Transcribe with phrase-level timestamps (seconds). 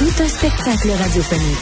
[0.00, 1.58] Tout un spectacle radiophonique.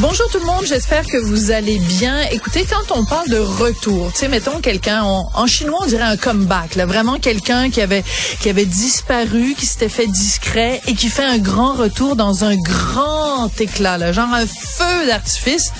[0.00, 2.20] Bonjour tout le monde, j'espère que vous allez bien.
[2.30, 6.18] Écoutez, quand on parle de retour, tu sais, mettons quelqu'un, en chinois on dirait un
[6.18, 8.04] comeback, là, vraiment quelqu'un qui avait
[8.42, 12.54] qui avait disparu, qui s'était fait discret et qui fait un grand retour dans un
[12.54, 15.72] grand éclat, là, genre un feu d'artifice.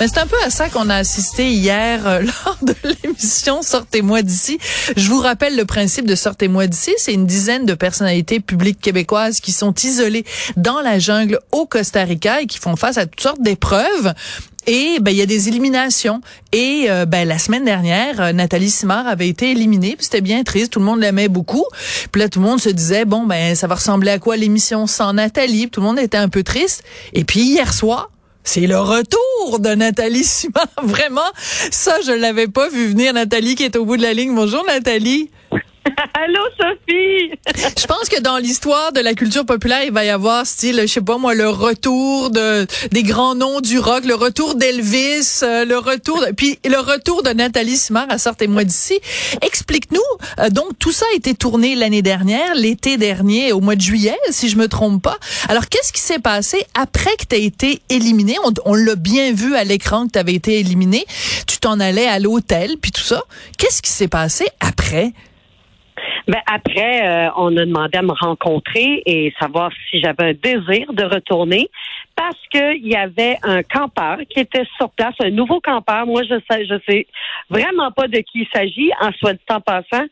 [0.00, 4.22] Mais c'est un peu à ça qu'on a assisté hier euh, lors de l'émission Sortez-moi
[4.22, 4.58] d'ici.
[4.96, 6.94] Je vous rappelle le principe de Sortez-moi d'ici.
[6.98, 10.24] C'est une dizaine de personnalités publiques québécoises qui sont isolées
[10.56, 14.14] dans la jungle au Costa Rica et qui font face à toutes sortes d'épreuves.
[14.68, 16.20] Et ben il y a des éliminations.
[16.52, 19.96] Et euh, ben la semaine dernière, euh, Nathalie Simard avait été éliminée.
[19.98, 20.74] C'était bien triste.
[20.74, 21.64] Tout le monde l'aimait beaucoup.
[22.12, 24.86] Puis là, tout le monde se disait bon ben ça va ressembler à quoi l'émission
[24.86, 25.70] sans Nathalie?
[25.70, 26.84] tout le monde était un peu triste.
[27.14, 28.10] Et puis hier soir,
[28.44, 30.68] c'est le retour de Nathalie Simard.
[30.82, 31.20] Vraiment,
[31.70, 33.12] ça, je l'avais pas vu venir.
[33.12, 34.34] Nathalie qui est au bout de la ligne.
[34.34, 35.30] Bonjour, Nathalie.
[36.14, 37.30] Allô, Sophie!
[37.78, 40.86] je pense que dans l'histoire de la culture populaire, il va y avoir, style, je
[40.86, 45.64] sais pas moi, le retour de des grands noms du rock, le retour d'Elvis, euh,
[45.64, 48.98] le retour, de, puis le retour de Nathalie Simard à Sortez-moi d'ici.
[49.42, 50.00] Explique-nous,
[50.40, 54.18] euh, donc tout ça a été tourné l'année dernière, l'été dernier, au mois de juillet,
[54.30, 55.18] si je me trompe pas.
[55.48, 58.36] Alors, qu'est-ce qui s'est passé après que tu as été éliminé?
[58.44, 61.06] On, on l'a bien vu à l'écran que tu avais été éliminé.
[61.46, 63.22] Tu t'en allais à l'hôtel, puis tout ça.
[63.56, 65.12] Qu'est-ce qui s'est passé après?
[66.28, 70.92] Ben après, euh, on a demandé à me rencontrer et savoir si j'avais un désir
[70.92, 71.70] de retourner
[72.14, 76.04] parce qu'il y avait un campeur qui était sur place, un nouveau campeur.
[76.04, 77.06] Moi, je sais, je sais
[77.48, 80.04] vraiment pas de qui il s'agit, en soit de temps passant,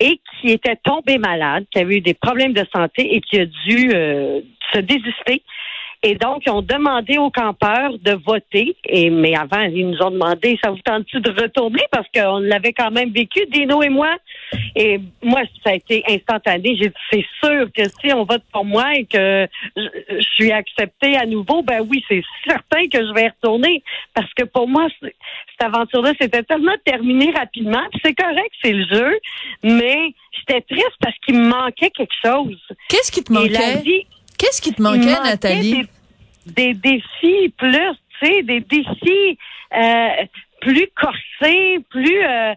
[0.00, 3.46] et qui était tombé malade, qui avait eu des problèmes de santé et qui a
[3.46, 4.40] dû euh,
[4.72, 5.42] se désister
[6.06, 8.76] et donc, ils ont demandé aux campeurs de voter.
[8.84, 11.80] Et mais avant, ils nous ont demandé, ça vous tente-tu de retourner?
[11.90, 14.14] Parce qu'on l'avait quand même vécu, Dino et moi.
[14.76, 16.76] Et moi, ça a été instantané.
[16.78, 19.48] J'ai dit, c'est sûr que si on vote pour moi et que
[19.78, 23.82] je, suis acceptée à nouveau, ben oui, c'est certain que je vais retourner.
[24.12, 25.14] Parce que pour moi, cette
[25.58, 27.82] aventure-là, c'était tellement terminé rapidement.
[28.04, 29.18] c'est correct, c'est le jeu.
[29.62, 32.60] Mais j'étais triste parce qu'il me manquait quelque chose.
[32.90, 34.04] Qu'est-ce qui te manquait?
[34.36, 35.86] Qu'est-ce qui te manquait, Nathalie?
[36.46, 37.70] Des, défis plus,
[38.20, 39.38] tu sais, des défis
[39.76, 40.08] euh,
[40.60, 42.24] plus corsés, plus...
[42.24, 42.54] Euh,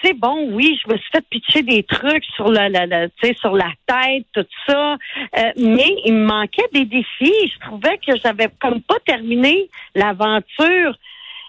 [0.00, 3.06] tu sais, bon, oui, je me suis fait pitcher des trucs sur la, la, la
[3.34, 7.32] sur la tête, tout ça, euh, mais il me manquait des défis.
[7.54, 10.98] Je trouvais que j'avais comme pas terminé l'aventure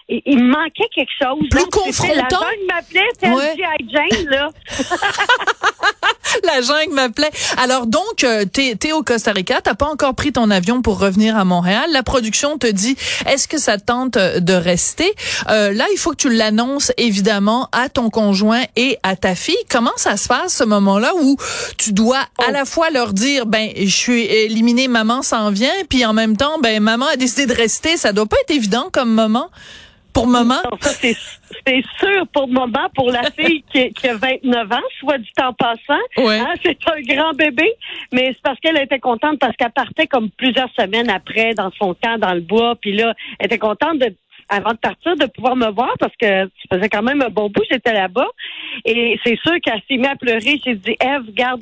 [0.08, 1.48] il, me manquait quelque chose.
[1.50, 2.14] Plus confrontant.
[2.14, 3.56] La jungle m'appelait, c'est ouais.
[3.92, 4.50] Jane, là.
[6.44, 7.30] la jungle m'appelait.
[7.58, 10.98] Alors donc, euh, t'es es au Costa Rica, t'as pas encore pris ton avion pour
[10.98, 11.90] revenir à Montréal.
[11.92, 15.12] La production te dit, est-ce que ça tente euh, de rester?
[15.50, 19.56] Euh, là, il faut que tu l'annonces évidemment à ton conjoint et à ta fille.
[19.70, 21.36] Comment ça se passe ce moment-là où
[21.76, 22.52] tu dois à oh.
[22.52, 26.58] la fois leur dire, ben, je suis éliminé, maman s'en vient, puis en même temps,
[26.62, 27.98] ben, maman a décidé de rester?
[27.98, 29.50] Ça doit pas être évident comme moment
[30.12, 30.62] pour maman?
[30.80, 35.52] c'est sûr pour maman, pour la fille qui, qui, a 29 ans, soit du temps
[35.52, 36.00] passant.
[36.16, 37.72] Hein, c'est un grand bébé,
[38.12, 41.94] mais c'est parce qu'elle était contente parce qu'elle partait comme plusieurs semaines après dans son
[41.94, 44.14] camp dans le bois, puis là, elle était contente de
[44.48, 47.50] avant de partir, de pouvoir me voir parce que ça faisait quand même un bon
[47.50, 48.28] bout, j'étais là-bas.
[48.84, 50.60] Et c'est sûr qu'elle s'est mise à pleurer.
[50.64, 51.60] J'ai dit, Eve, garde,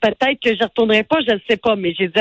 [0.00, 2.20] peut-être que je retournerai pas, je ne sais pas, mais j'ai dit,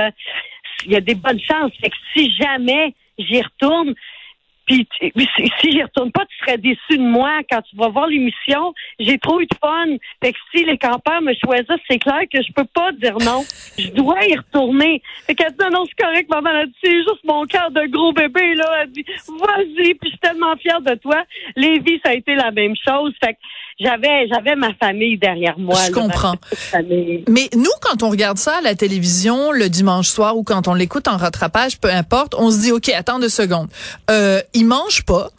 [0.86, 1.72] il y a des bonnes chances.
[1.80, 3.94] Fait que si jamais j'y retourne,
[4.66, 4.88] puis
[5.62, 8.74] si j'y retourne pas, tu serais déçu de moi quand tu vas voir l'émission.
[9.00, 9.98] J'ai trop eu de fun.
[10.24, 13.44] Fait que si les campeurs me choisissent, c'est clair que je peux pas dire non.
[13.78, 15.02] Je dois y retourner.
[15.26, 16.50] Fait qu'elle dit non, c'est correct, maman.
[16.62, 18.84] Elle dit c'est juste mon cœur de gros bébé là.
[18.84, 19.94] Elle dit vas-y.
[19.96, 21.24] Puis je suis tellement fière de toi.
[21.56, 23.14] Lévi, ça a été la même chose.
[23.24, 23.40] Fait que
[23.80, 25.78] j'avais j'avais ma famille derrière moi.
[25.88, 26.36] Je comprends.
[27.28, 30.74] Mais nous, quand on regarde ça à la télévision le dimanche soir ou quand on
[30.74, 33.68] l'écoute en rattrapage, peu importe, on se dit ok, attends deux secondes.
[34.10, 35.30] Euh, ils mangent pas.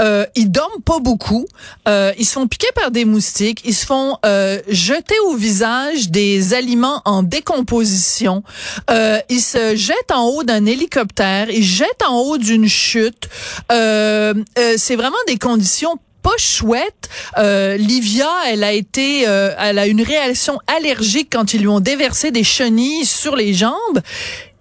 [0.00, 1.46] Euh, ils dorment pas beaucoup.
[1.88, 3.62] Euh, ils se font piquer par des moustiques.
[3.64, 8.42] Ils se font euh, jeter au visage des aliments en décomposition.
[8.90, 11.48] Euh, ils se jettent en haut d'un hélicoptère.
[11.50, 13.28] Ils jettent en haut d'une chute.
[13.70, 14.34] Euh,
[14.76, 17.08] c'est vraiment des conditions pas chouette.
[17.38, 21.80] Euh, Livia, elle a été, euh, elle a une réaction allergique quand ils lui ont
[21.80, 24.00] déversé des chenilles sur les jambes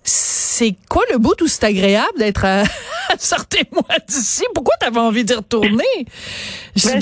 [0.04, 2.46] c'est quoi le bout où c'est agréable d'être.
[3.19, 4.44] Sortez-moi d'ici.
[4.54, 6.06] Pourquoi t'avais envie d'y retourner?
[6.86, 7.02] Ben,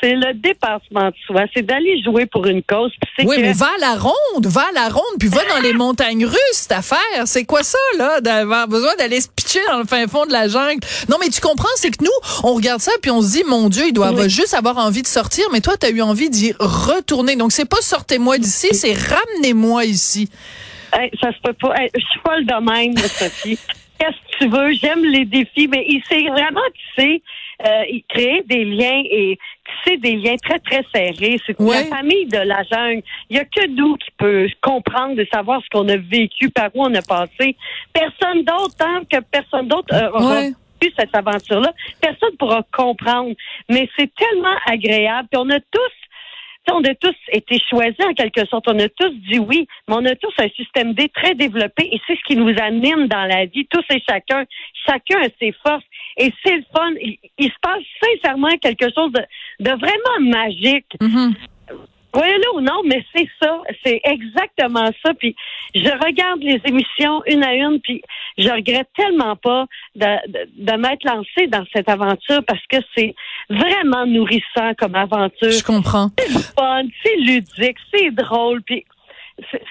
[0.00, 1.44] c'est le, dépassement de soi.
[1.54, 2.92] C'est d'aller jouer pour une cause.
[3.24, 6.24] Oui, mais va à la ronde, va à la ronde, puis va dans les montagnes
[6.24, 6.98] russes, cette affaire.
[7.26, 10.48] C'est quoi ça, là, d'avoir besoin d'aller se pitcher dans le fin fond de la
[10.48, 10.80] jungle?
[11.08, 12.10] Non, mais tu comprends, c'est que nous,
[12.44, 15.08] on regarde ça, puis on se dit, mon Dieu, il doit juste avoir envie de
[15.08, 17.36] sortir, mais toi, tu as eu envie d'y retourner.
[17.36, 20.28] Donc, c'est pas sortez-moi d'ici, c'est ramenez-moi ici.
[20.92, 21.74] Hey, ça se peut pas.
[21.94, 23.58] je suis pas le domaine, Sophie.
[24.02, 24.72] Qu'est-ce que tu veux?
[24.72, 27.22] J'aime les défis, mais il sait vraiment, tu sais,
[27.64, 31.38] euh, il crée des liens et tu sais, des liens très, très serrés.
[31.46, 33.04] C'est la famille de la jungle.
[33.30, 36.70] Il y a que nous qui peut comprendre et savoir ce qu'on a vécu, par
[36.74, 37.54] où on a passé.
[37.92, 43.36] Personne d'autre, tant que personne d'autre euh, aura vécu cette aventure-là, personne pourra comprendre.
[43.68, 45.28] Mais c'est tellement agréable.
[45.30, 46.01] Puis on a tous
[46.70, 48.68] on a tous été choisis en quelque sorte.
[48.68, 52.00] On a tous dit oui, mais on a tous un système D très développé et
[52.06, 54.44] c'est ce qui nous anime dans la vie, tous et chacun.
[54.86, 55.84] Chacun a ses forces
[56.16, 56.92] et c'est le fun.
[57.38, 59.12] Il, se passe sincèrement quelque chose
[59.60, 60.86] de, vraiment magique.
[61.00, 61.34] Mm-hmm.
[62.12, 65.14] Voyez-le ou non, mais c'est ça, c'est exactement ça.
[65.14, 65.34] Puis
[65.74, 68.02] je regarde les émissions une à une, puis
[68.36, 69.66] je regrette tellement pas
[69.96, 70.06] de,
[70.58, 73.14] de, m'être lancée dans cette aventure parce que c'est
[73.48, 75.50] vraiment nourrissant comme aventure.
[75.50, 76.08] Je comprends.
[76.18, 78.84] C'est fun, c'est ludique, c'est drôle, puis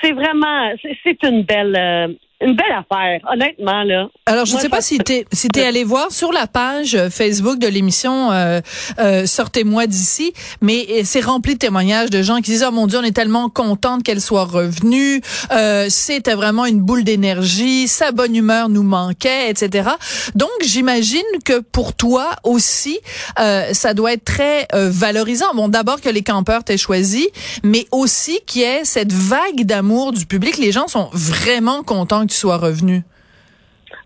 [0.02, 0.72] c'est vraiment,
[1.04, 1.76] c'est une belle.
[1.78, 4.08] Euh, une belle affaire, honnêtement là.
[4.26, 7.10] Alors je ne sais pas si tu si es allé voir sur la page euh,
[7.10, 8.62] Facebook de l'émission euh,
[9.00, 13.00] euh, Sortez-moi d'ici, mais c'est rempli de témoignages de gens qui disent oh mon Dieu
[13.00, 15.22] on est tellement contente qu'elle soit revenue,
[15.52, 19.90] euh, c'était vraiment une boule d'énergie, sa bonne humeur nous manquait, etc.
[20.36, 23.00] Donc j'imagine que pour toi aussi
[23.40, 25.54] euh, ça doit être très euh, valorisant.
[25.54, 27.30] Bon d'abord que les campeurs t'aient choisi,
[27.64, 30.58] mais aussi qu'il y ait cette vague d'amour du public.
[30.58, 33.04] Les gens sont vraiment contents soit revenu?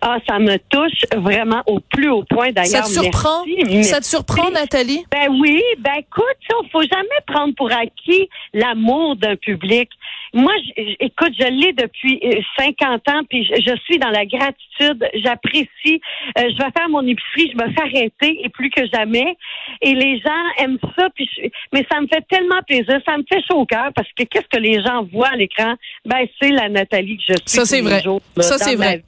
[0.01, 2.85] Ah, ça me touche vraiment au plus haut point d'ailleurs.
[2.85, 3.43] Ça te surprend?
[3.83, 5.03] Ça te surprend, Nathalie?
[5.11, 9.89] Ben oui, ben écoute, il faut jamais prendre pour acquis l'amour d'un public.
[10.35, 10.51] Moi,
[10.99, 12.19] écoute, je l'ai depuis
[12.59, 15.07] 50 euh, ans, puis je, suis dans la gratitude.
[15.23, 16.01] J'apprécie.
[16.37, 19.37] Euh, je vais faire mon épicerie, je me fais arrêter et plus que jamais.
[19.81, 21.29] Et les gens aiment ça, puis
[21.71, 24.47] mais ça me fait tellement plaisir, ça me fait chaud au cœur parce que qu'est-ce
[24.49, 25.75] que les gens voient à l'écran?
[26.03, 27.43] Ben c'est la Nathalie que je suis.
[27.45, 28.03] Ça c'est vrai.
[28.41, 29.03] ça c'est vrai.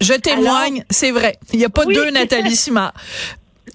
[0.00, 1.34] je témoigne, c'est vrai.
[1.52, 2.92] Il n'y a pas deux Nathalie Simard.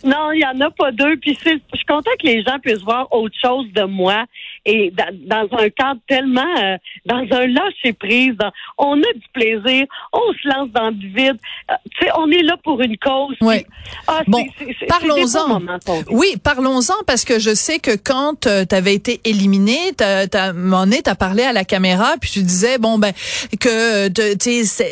[0.03, 1.18] Non, il n'y en a pas deux.
[1.18, 4.25] Puis je suis content que les gens puissent voir autre chose de moi
[4.66, 8.36] et dans, un cadre tellement, euh, dans un lâcher prise,
[8.80, 11.38] on a du plaisir, on se lance dans du vide.
[11.70, 13.36] Euh, tu sais, on est là pour une cause.
[13.42, 13.64] Oui.
[14.08, 14.44] Ah, bon,
[14.88, 15.62] parlons-en.
[16.10, 20.52] Oui, parlons-en parce que je sais que quand euh, tu avais été éliminé, t'as, t'as,
[21.04, 23.14] t'as parlé à la caméra puis tu disais bon ben
[23.60, 24.08] que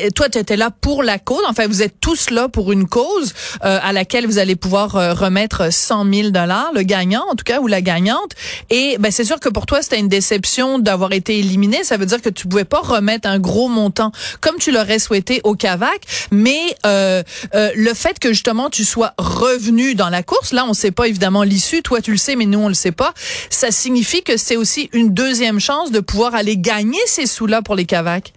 [0.09, 1.43] toi tu étais là pour la cause.
[1.47, 6.13] Enfin, vous êtes tous là pour une cause à laquelle vous allez pouvoir remettre 100
[6.13, 8.33] 000 dollars, le gagnant en tout cas ou la gagnante.
[8.69, 11.95] Et ben c'est sûr que pour pour toi c'était une déception d'avoir été éliminé, ça
[11.95, 14.11] veut dire que tu pouvais pas remettre un gros montant
[14.41, 16.01] comme tu l'aurais souhaité au Cavac,
[16.31, 17.23] mais euh,
[17.55, 21.07] euh, le fait que justement tu sois revenu dans la course, là on sait pas
[21.07, 23.13] évidemment l'issue, toi tu le sais mais nous on le sait pas,
[23.49, 27.75] ça signifie que c'est aussi une deuxième chance de pouvoir aller gagner ces sous-là pour
[27.75, 28.33] les Cavac.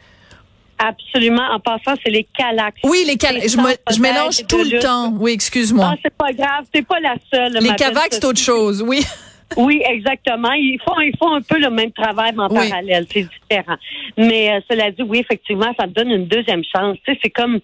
[0.78, 1.42] Absolument.
[1.50, 2.76] En passant, c'est les calacs.
[2.84, 3.48] Oui, les calacs.
[3.48, 3.56] Je,
[3.94, 5.10] je mélange tout le temps.
[5.18, 5.86] Oui, excuse-moi.
[5.86, 6.66] Non, c'est pas grave.
[6.72, 7.54] C'est pas la seule.
[7.62, 8.84] Les cavacs, c'est autre chose.
[8.86, 9.02] Oui.
[9.56, 10.52] Oui, exactement.
[10.52, 13.06] Ils font, ils font un peu le même travail, mais en parallèle.
[13.10, 13.76] C'est différent.
[14.16, 16.96] Mais euh, cela dit, oui, effectivement, ça me donne une deuxième chance.
[17.04, 17.60] Tu sais, c'est comme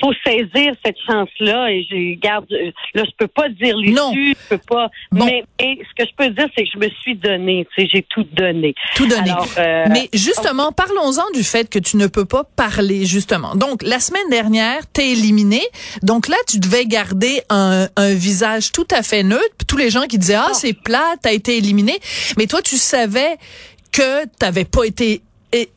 [0.00, 2.46] faut saisir cette chance-là et je garde
[2.94, 6.48] là je peux pas dire l'issue, je peux pas mais, ce que je peux dire
[6.56, 8.74] c'est que je me suis donné, tu sais j'ai tout donné.
[8.94, 9.32] Tout donné.
[9.58, 13.54] Euh, mais justement, parlons-en du fait que tu ne peux pas parler justement.
[13.54, 15.60] Donc la semaine dernière, t'es éliminé.
[16.02, 19.42] Donc là, tu devais garder un, un visage tout à fait neutre.
[19.66, 20.54] Tous les gens qui disaient "Ah, oh.
[20.54, 21.98] c'est plat, t'as été éliminé."
[22.36, 23.36] Mais toi, tu savais
[23.92, 25.22] que t'avais pas été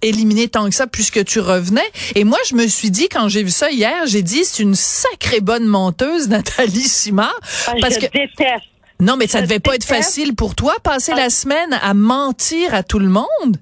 [0.01, 1.90] éliminé tant que ça puisque tu revenais.
[2.16, 4.75] Et moi, je me suis dit, quand j'ai vu ça hier, j'ai dit, c'est une
[4.75, 7.40] sacrée bonne menteuse, Nathalie Simard.
[7.68, 8.12] Ah, parce je que...
[8.12, 8.66] déteste.
[9.00, 11.30] Non, mais ça devait pas être facile pour toi, passer la ah.
[11.30, 13.58] semaine à mentir à tout le monde?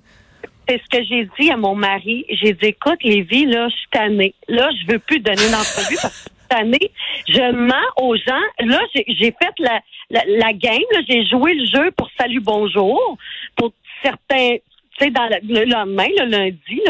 [0.67, 2.25] C'est ce que j'ai dit à mon mari.
[2.29, 4.35] J'ai dit, écoute, Lévi, là, je suis tannée.
[4.47, 6.87] Là, je veux plus donner une entrevue parce que je.
[7.27, 8.65] Je mens aux gens.
[8.65, 10.79] Là, j'ai fait la, la, la game.
[11.07, 13.17] J'ai joué le jeu pour salut, bonjour.
[13.55, 14.57] Pour certains,
[15.05, 16.81] sais, dans le, lendemain, le lundi,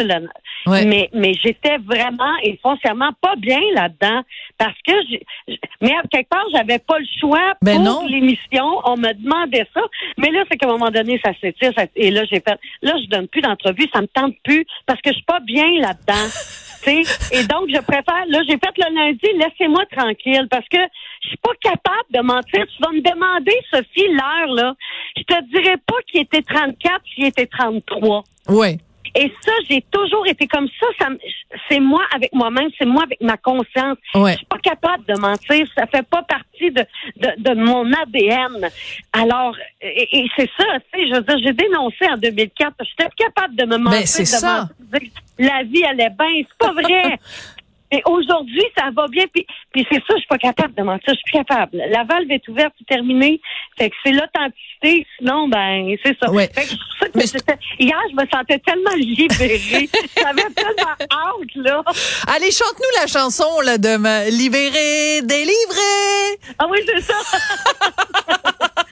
[0.68, 4.22] Mais, mais j'étais vraiment et foncièrement pas bien là-dedans
[4.58, 4.94] parce que,
[5.82, 8.66] mais quelque part, j'avais pas le choix ben pour l'émission.
[8.86, 9.82] On me demandait ça.
[10.18, 11.72] Mais là, c'est qu'à un moment donné, ça s'étire.
[11.96, 13.88] Et là, j'ai fait, là, je donne plus d'entrevue.
[13.94, 16.14] Ça me tente plus parce que je suis pas bien là-dedans.
[16.88, 20.78] et donc, je préfère, là, j'ai fait le lundi, laissez-moi tranquille parce que
[21.24, 22.66] je suis pas capable de mentir.
[22.66, 24.76] Tu vas me demander, Sophie, l'heure, là.
[25.18, 28.24] Je te dirais pas qu'il était 34, s'il était 33.
[28.50, 28.80] Oui.
[29.20, 30.88] Et ça, j'ai toujours été comme ça.
[30.98, 31.08] ça
[31.70, 33.98] c'est moi avec moi-même, c'est moi avec ma conscience.
[34.16, 34.32] Ouais.
[34.32, 35.68] Je suis pas capable de mentir.
[35.78, 36.86] Ça fait pas partie de,
[37.18, 38.70] de, de mon ADN.
[39.12, 42.76] Alors, et, c'est ça, tu sais, je veux dire, j'ai dénoncé en 2004.
[42.80, 44.00] J'étais capable de me mentir.
[44.00, 44.70] Ben, c'est ça.
[45.38, 46.44] La vie allait bien.
[46.48, 47.20] C'est pas vrai.
[47.92, 49.26] Et aujourd'hui, ça va bien.
[49.34, 51.08] Puis, puis c'est ça, je suis pas capable de mentir.
[51.08, 51.78] Je suis plus capable.
[51.90, 53.42] La valve est ouverte, c'est terminé.
[53.78, 55.06] Fait que c'est l'authenticité.
[55.18, 56.32] Sinon, ben, c'est ça.
[56.32, 56.50] Ouais.
[56.54, 59.90] Fait que, hier, je me sentais tellement libérée.
[60.18, 61.84] J'avais tellement hâte, là.
[62.28, 66.40] Allez, chante-nous la chanson, là, de me libérer, délivrer.
[66.60, 67.16] Ah oui, c'est ça.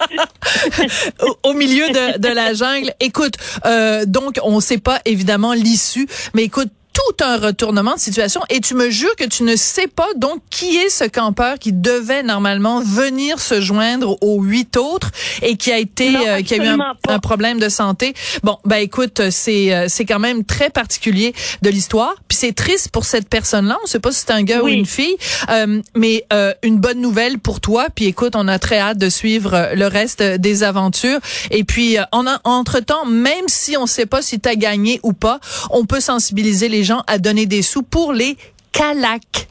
[1.43, 2.93] au, milieu de, de, la jungle.
[2.99, 3.35] Écoute,
[3.65, 8.41] euh, donc on ne sait pas évidemment l'issue, mais écoute, tout un retournement de situation
[8.49, 11.71] et tu me jures que tu ne sais pas donc qui est ce campeur qui
[11.71, 15.11] devait normalement venir se joindre aux huit autres
[15.43, 16.77] et qui a été euh, qui a eu
[17.07, 18.15] un, problème de santé.
[18.41, 22.15] Bon, ben écoute, c'est euh, c'est quand même très particulier de l'histoire.
[22.27, 23.77] Puis c'est triste pour cette personne-là.
[23.83, 25.17] On sait pas si c'est un gars ou une fille,
[25.51, 26.25] euh, mais
[26.63, 27.87] une bonne nouvelle pour toi.
[27.93, 31.19] Puis écoute, on a très hâte de suivre le reste des aventures.
[31.51, 35.13] Et puis en entre temps, même si on sait pas si tu as gagné ou
[35.13, 35.39] pas,
[35.69, 38.37] on peut sensibiliser les à donner des sous pour les
[38.71, 39.47] CALAC.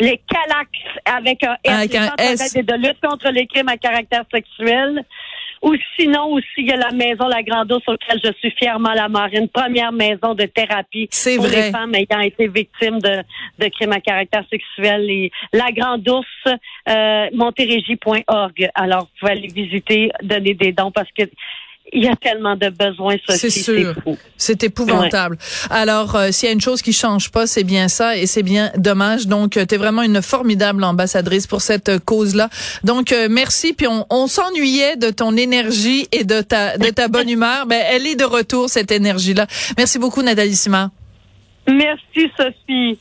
[0.00, 0.68] Les CALAC
[1.04, 1.72] avec un S.
[1.72, 2.54] Avec un S.
[2.54, 5.04] de lutte contre les crimes à caractère sexuel.
[5.62, 8.50] Ou sinon aussi, il y a la maison La Grande Ourse, sur laquelle je suis
[8.52, 9.46] fièrement la marine.
[9.48, 13.22] Première maison de thérapie pour les femmes ayant été victimes de,
[13.58, 15.10] de crimes à caractère sexuel.
[15.10, 16.56] Et La Grande Ourse,
[16.88, 18.70] euh, montérégie.org.
[18.74, 21.24] Alors, vous pouvez aller visiter, donner des dons parce que
[21.92, 23.94] il y a tellement de besoins C'est sûr.
[24.36, 25.36] C'est épouvantable.
[25.70, 28.42] Alors, euh, s'il y a une chose qui change pas, c'est bien ça et c'est
[28.42, 29.26] bien dommage.
[29.26, 32.48] Donc, euh, tu es vraiment une formidable ambassadrice pour cette euh, cause-là.
[32.84, 33.72] Donc, merci.
[33.72, 37.66] Puis, on, on s'ennuyait de ton énergie et de ta, de ta bonne humeur.
[37.66, 39.46] Mais elle est de retour, cette énergie-là.
[39.76, 40.90] Merci beaucoup, Nathalie Simard.
[41.68, 42.98] Merci, Sophie.